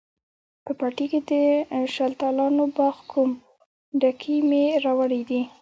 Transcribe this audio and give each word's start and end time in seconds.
په 0.65 0.71
پټي 0.79 1.05
کښې 1.11 1.19
د 1.29 1.31
شلتالانو 1.95 2.63
باغ 2.75 2.95
کوم، 3.11 3.29
ډکي 4.01 4.35
مې 4.49 4.63
راوړي 4.85 5.21
دي 5.29 5.41